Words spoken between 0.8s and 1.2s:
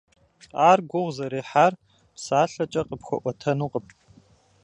гугъу